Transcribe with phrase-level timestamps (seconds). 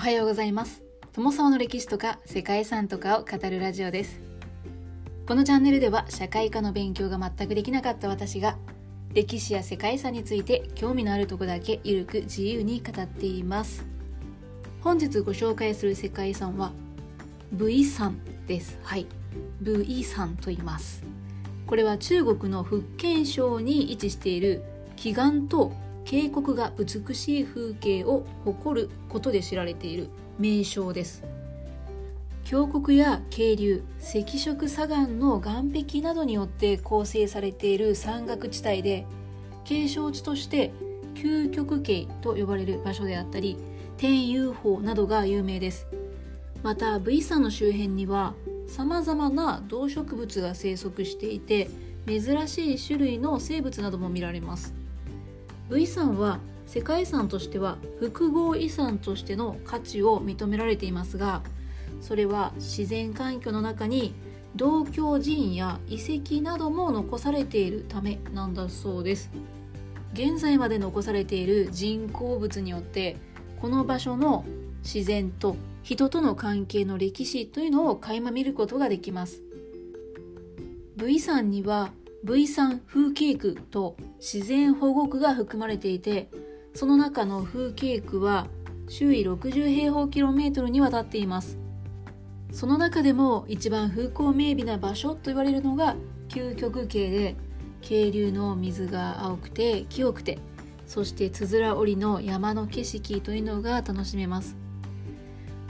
[0.00, 0.82] おはようございます。
[1.12, 4.18] 友沢の歴史とか世界遺産とかを語るラジオです。
[5.26, 8.56] このチャンネルでは社会科の勉強が全くできなかった私が
[9.12, 13.84] 歴史や世界遺産について興味のあるとこだけゆるく自由に語っています。
[14.80, 16.72] 本日ご紹介する世界遺産は
[17.52, 18.78] 武夷山です。
[18.82, 19.06] はい。
[19.60, 21.04] 武夷山と言います。
[21.66, 24.64] これは中国の福建省に位置している
[24.96, 25.74] 奇岩と
[26.10, 30.08] 渓谷が美しい風景を誇ることで知られている
[30.40, 31.22] 名称です。
[32.42, 39.06] 峡谷や渓流赤色砂岩の岩壁などによって構成されている山岳地帯で
[39.64, 40.72] 景勝地として
[41.14, 43.56] 究極渓と呼ばれる場所であったり
[43.96, 45.86] 天遊峰などが有名です。
[46.64, 48.34] また V 山の周辺には
[48.66, 51.70] さまざまな動植物が生息していて
[52.08, 54.79] 珍しい種類の生物なども見られます。
[55.70, 61.42] V 山は世界遺産としては複合遺産としての価値を認められていますが
[62.00, 64.14] それは自然環境の中に
[64.56, 69.30] 道教寺院や遺跡なども残されているためなんだそうです。
[70.12, 73.16] 現在まで残されている人工物によって
[73.60, 74.44] この場所の
[74.82, 79.42] 自然と人との関係の歴史というのを垣間見ることができます。
[80.96, 81.92] V 山には
[82.22, 86.28] V 山風景区と自然保護区が含まれていて
[86.74, 88.46] その中の風景区は
[88.88, 91.58] 周囲60平方キロメートルにわたっています。
[92.52, 95.96] その中でも一番風光明媚な場所と言われるのが
[96.28, 97.36] 究極渓で
[97.80, 100.38] 渓流の水が青くて清くて
[100.86, 104.56] そしてつづら折りの山の景色というのが楽しめます。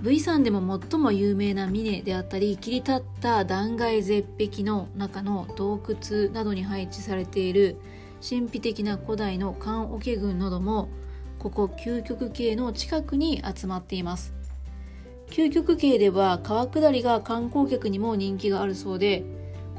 [0.00, 7.76] V 山でも最も有名な峰であったり切り立った断崖絶壁の中の洞窟などに配置されている
[8.26, 10.88] 神秘的な古代の棺桶群なども
[11.40, 14.34] ここ究極系の近くに集まっています。
[15.30, 19.24] 究極系では川下りが観光客にも人気があるそうで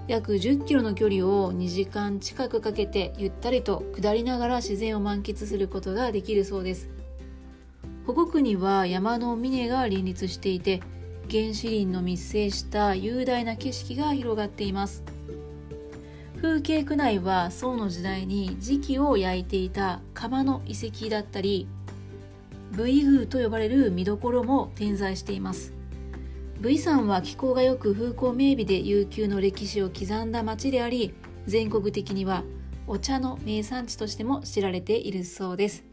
[0.08, 6.90] 約10キロの距離を2時間近くかけてゆったりと下りながら自然を満喫することができるそうです。
[8.06, 10.82] 保護区には山の峰が林立していて
[11.30, 15.04] 原始林の密生した雄大な景色が広がっています。
[16.42, 21.68] 風景区内は宋の時代に磁器を焼いていた窯の遺跡だったり
[22.72, 25.74] 武夷宮と呼ばれる見どころも点在しています。
[26.62, 31.14] 武夷山は気候がよく風光明媚で悠久の歴史を刻んだ町であり
[31.46, 32.44] 全国的には
[32.88, 35.84] お茶の名産地としても知られているそうです。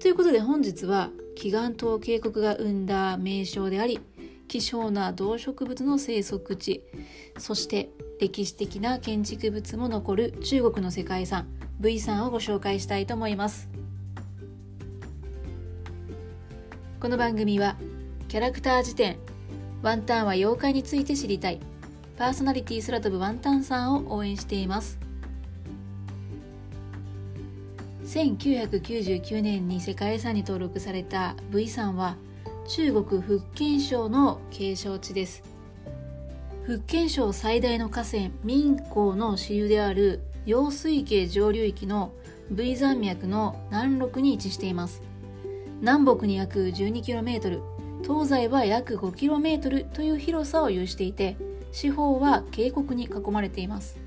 [0.00, 4.00] ということで本日は祈願島渓谷が生んだ名称であり
[4.48, 6.82] 希少な動植物の生息地
[7.38, 11.46] そして歴史的な建築物も残る中国の世界遺産
[11.78, 13.68] V 山をご紹介したいと思います。
[16.98, 17.76] この番組は
[18.26, 19.18] キャラクター辞典
[19.82, 21.60] ワンタンは妖怪について知りたい
[22.16, 25.05] パーソナリティ空飛ぶワンタンさんを応援しています。
[28.06, 32.16] 1999年に世界遺産に登録された V 山は
[32.68, 35.42] 中国福建省の景勝地です。
[36.62, 42.12] 福建省最大の河川民港の支流である揚水系上流域の
[42.52, 45.02] V 山脈の南麓に位置しています。
[45.80, 47.60] 南北に約 12km
[48.02, 51.36] 東西は約 5km という広さを有していて
[51.72, 54.05] 四方は渓谷に囲まれています。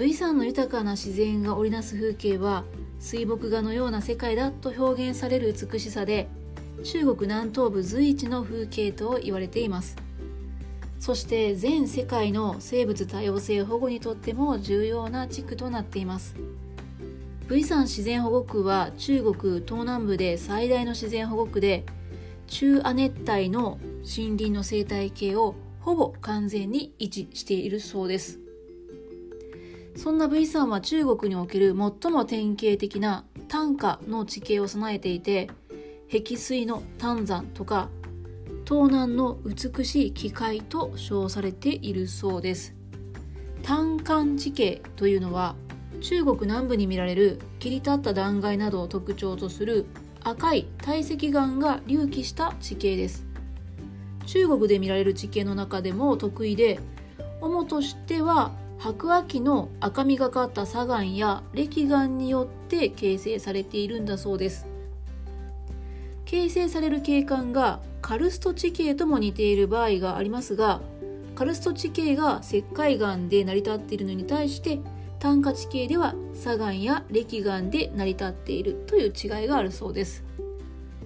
[0.00, 2.64] V 山の豊かな自然が織りなす風景は
[3.00, 6.26] 水墨画のような世界だと表現される美しさで
[6.82, 9.98] 中国南東部随一の風景と言われています。
[10.98, 16.34] そして全世界の生物多様性保護にとっても重要な地区となっています。
[17.50, 21.84] V 山自然保護区は中国東南部で最大の自然保護区で
[22.46, 28.40] 中亜熱帯の森林の生態系をほぼ完全に維持しているそうです。
[29.96, 35.50] そんな V 山は中国における最も典型的な短歌の地形を備えていて
[36.08, 37.88] 碧水の丹山とか
[38.66, 42.74] 東南の美しい機械と称されているそうです。
[43.62, 45.54] 単管地形というのは
[46.00, 49.86] 中国南部に見られる切り立った断崖などを特徴とする
[50.22, 53.26] 赤い堆積岩が隆起した地形です。
[54.26, 56.78] 中国で見られる地形の中でも得意で
[57.40, 64.66] 主としては白亜紀の赤みがかった砂岩や礫岩によって形成されているんだそうです。
[66.24, 70.80] 形成される景観がカルスト地形とも似ている場合がありますが
[71.34, 74.80] カルスト地形が石灰岩で成り立っているのに対して
[75.18, 80.24] 炭化地形では砂岩や礫岩で成り立っているという違いがあるそうです。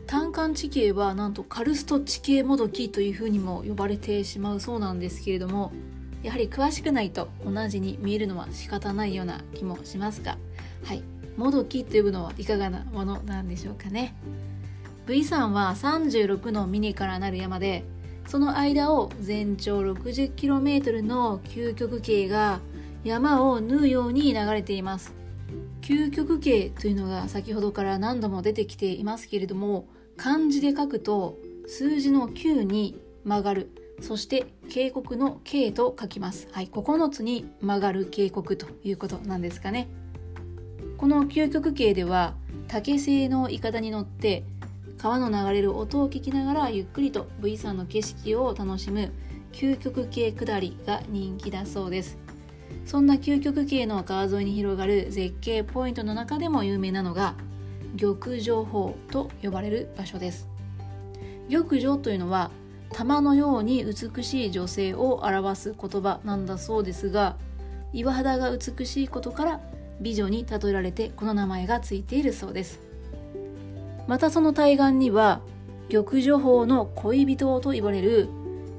[0.06, 5.72] 単管地形はなんとカルスト地形もどきというふうにも呼ばれてしまうそうなんですけれども
[6.24, 10.38] やはり詳しくないと同じに見えるのは仕方ないような気もしますが
[10.84, 11.02] はい。
[11.36, 14.14] もどきというのはいかがなものなんでしょうかね。
[15.06, 17.84] V 山は36のミニからなる山で
[18.26, 22.60] その間を全長 60km の究極系が
[23.02, 25.12] 山を縫うように流れています。
[25.82, 29.86] 究極系というのが先ほどから何度も出てきていますけれども
[30.16, 31.36] 漢字で書くと
[31.66, 33.83] 数字の9に曲がる。
[34.00, 36.48] そして渓谷の K と書きます。
[36.52, 39.88] はい9つに曲がる渓谷ということなんですかね。
[40.96, 42.34] この究極系では
[42.68, 44.44] 竹製のいかだに乗って
[44.98, 49.12] 川の流れる音を聞きながらゆっくりと V 山の景色を楽しむ
[49.52, 52.18] 究極系下りが人気だそうです。
[52.86, 57.34] そんな究極系の川沿いに広がる絶景ポイントの中でも有名なのが
[57.98, 60.48] 玉女峰と呼ばれる場所です。
[61.50, 62.50] 玉女というのは
[62.94, 67.36] 玉のように美しい女性を表す言葉なんだそうですが
[67.92, 69.60] 岩肌が美しいことから
[70.00, 72.80] 美女に例えられてこの名前がついているそうです。
[74.06, 75.40] またその対岸には
[75.90, 78.28] 玉女峰の恋人と言われる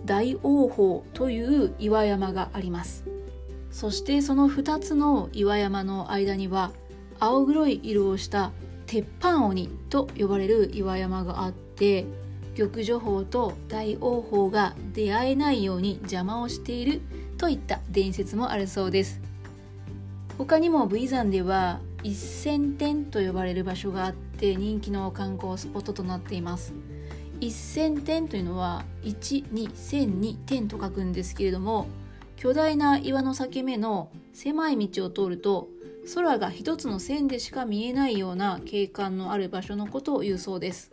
[0.05, 3.05] 大王峰という岩山があります。
[3.71, 6.71] そしてその2つの岩山の間には
[7.19, 8.51] 青黒い色をした
[8.85, 12.05] 鉄板鬼と呼ばれる岩山があって
[12.55, 17.01] 玉女峰と大王峰が出会えないように邪魔をしている
[17.37, 19.19] といった伝説もあるそうです。
[20.37, 26.73] 他にも V 山では一千点と呼ばれる場所があって人気の観光スポットとなっています。
[27.41, 31.87] 一千点というのは1 2 1000に点と書くんですけれども
[32.37, 35.67] 巨大な岩の裂け目の狭い道を通ると
[36.13, 40.91] 空が一つの線でしか見えないような景観のある場所のことを言うそうです。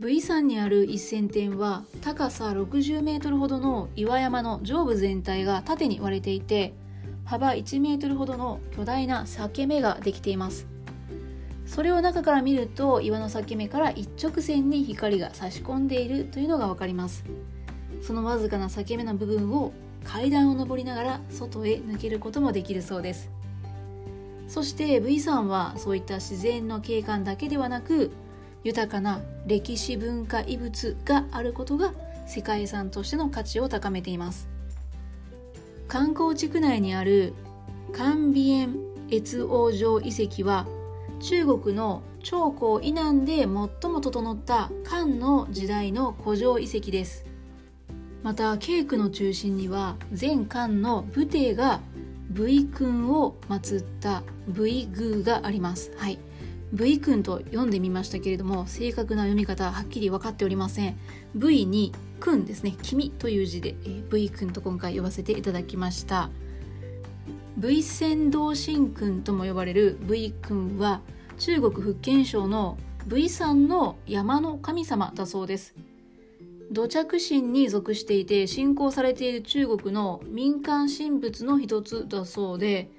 [0.00, 6.72] V 山にある一線点は高さ60メートルほどの岩山の上部全体が縦に割れていて
[7.26, 10.66] 幅1メートルほどの巨大な裂け目ができています。
[11.66, 17.22] それを中から見ると岩の裂け目から一直線に光が差し込んでいるというのが分かります。
[18.00, 23.28] そのわずかな裂け目の部分を階段を上りながら外へ抜けることもできるそうです。
[24.48, 28.10] そして V さんはそういった自然の景観だけではなく
[28.64, 31.92] 豊かな歴史文化遺物があることが
[32.26, 34.48] 世界遺産としての価値を高めています
[35.88, 37.34] 観光地区内にある
[37.92, 38.76] カンビエン
[39.10, 40.66] 越王城遺跡は
[41.20, 43.68] 中国の長江以南で最も
[44.00, 47.26] 整った漢の時代の古城遺跡です
[48.22, 51.80] また慶区の中心には全漢の武帝が
[52.30, 55.90] V 君を祀った V 宮があります。
[55.96, 56.18] はい。
[56.72, 60.96] V 君と読んでみましたけれども正確な読み方はっきり分かっておりません。
[61.34, 62.76] V に君ですね。
[62.82, 66.30] 君という字で、えー、V 君と今回呼ばせていただきました。
[67.56, 71.00] V 仙道神君とも呼ばれる V 君は
[71.38, 75.74] 中国福建省の V 山の山の神様だそうです。
[76.70, 82.90] 土着神に属していて信仰されている中国の民間神仏の一つだそうで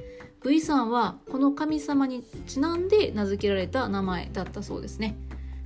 [0.43, 5.15] V さんはこの神様にちなんで名付けられた名前だったそうですね。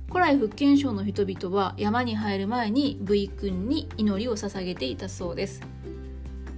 [0.08, 5.62] 古来福建省の人々は山に入る前に V 君に祈りを捧げていたそうです。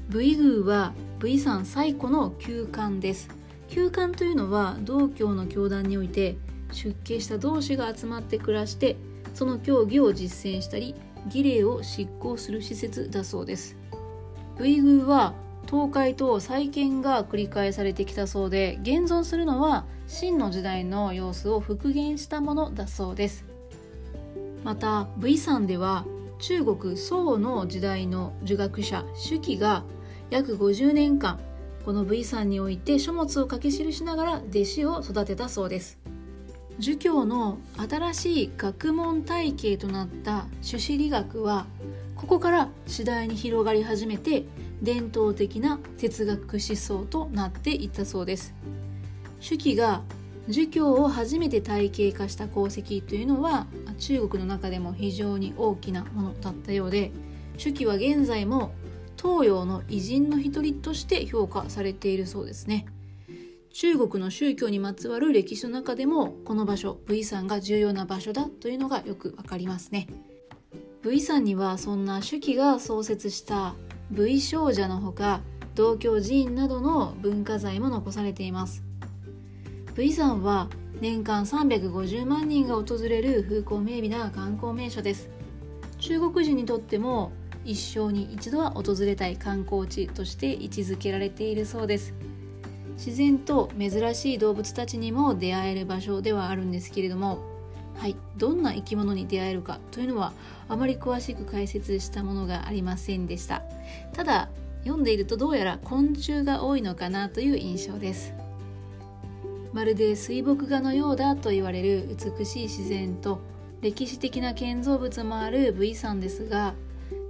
[0.08, 3.28] V 宮は V さん最古の休館です。
[3.68, 6.36] 休館というのは道教の教団において
[6.72, 8.96] 出家した同士が集まって暮らして
[9.32, 10.96] その教義を実践したり
[11.28, 13.76] 儀礼を執行する施設だそうです。
[14.60, 15.34] V 宮は
[15.70, 23.44] 倒壊と再建が繰り返されてきたそうで現存するのは秦の時代の様子を復元したものだそうです。
[24.64, 26.06] また V 山では
[26.38, 29.84] 中国宋の時代の儒学者朱熹が
[30.30, 31.38] 約50年間
[31.84, 35.98] この V 山において書物を書き記しながら弟子を育てたそうです。
[36.78, 41.66] 儒教の新しい学問体系となった朱子理学は
[42.14, 44.44] ここから次第に広がり始めて
[44.82, 48.54] 伝統的な哲学思想となっていったそうです
[49.40, 50.02] 朱熹が
[50.48, 53.66] 儒教を初めて体系化した功績というのは
[53.98, 57.12] 中国の中でも非常に大きなものだったようで
[57.58, 58.72] 朱熹は現在も
[59.20, 62.86] 東洋の偉人の一人として評価されているそうですね。
[63.70, 70.08] 中国の宗教にまつわる歴史の中でもこの場所 V 山が重要な場所だというのがよくわかりますね
[71.02, 73.76] V 山にはそんな手記が創設した
[74.10, 75.42] V 少女のほか
[75.74, 78.82] 道教寺院などの文化財も残されています。
[79.94, 80.68] V 山は
[81.00, 85.28] 年間350万人が訪れる風光明媚な観光名所です。
[85.98, 87.32] 中国人にとっても
[87.64, 92.14] 一生に一度は訪れたい観光地として位置づけられているそうです。
[92.96, 97.57] 自然と珍しい動物たちにも出会える場所ではあるんですけれども
[97.98, 100.32] はいどんな生き物に出会えるかというのは
[100.68, 103.62] あまり詳しく解説したものがありませんでした。
[104.12, 104.48] ただ
[104.84, 108.32] 読んでいるとどうやら昆虫が多いのかなという印象です。
[109.72, 113.40] まるで水墨画のようだと言われる美しい自然と
[113.82, 116.74] 歴史的な建造物もある V 山ですが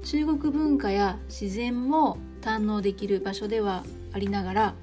[0.04, 4.74] 中国文化や自然も堪能できる場所ではありながら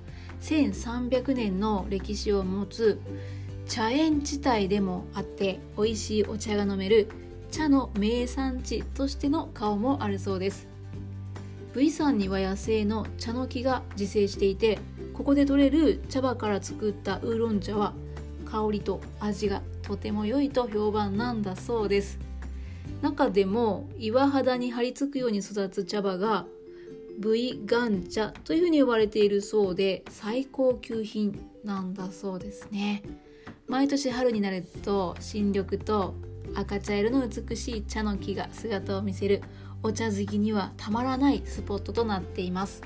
[0.42, 3.00] 1300年の歴史を持つ
[3.68, 7.10] 茶園地帯でもあって美味しいお茶が飲める
[7.52, 10.68] 茶の名産地としての顔もあるそうです。
[11.76, 14.80] V 山には野生の茶の木が自生していて
[15.14, 17.94] ここで採れる茶葉から作ったウーロン茶は
[18.46, 22.20] 香りと味がとても良いと評判なんだそうです。
[23.02, 26.46] 中でも岩肌に張り付くように育つ茶葉が
[27.20, 33.04] V ガン茶というふうに呼ばれているそうで最高級品なんだそうですね。
[33.68, 36.14] 毎年春になると新緑と
[36.54, 39.42] 赤茶色の美しい茶の木が姿を見せる
[39.82, 42.82] お茶好きにはたまらないスポットとなっています。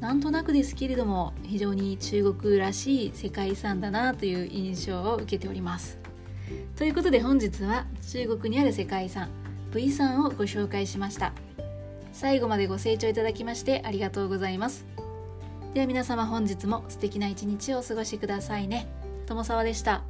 [0.00, 5.98] なんとなくですけれども非常に中国らしい世界遺産だなという印象を受けております。
[6.76, 9.28] ということで本日は中国にある世界遺産
[9.72, 11.32] V 山をご紹介しました。
[12.12, 14.86] 最後までご清聴いただきましてありがとうございます。
[15.74, 18.86] では皆様本日も素敵な一日をお過ごしくださいね。
[19.26, 20.02] 友沢でした。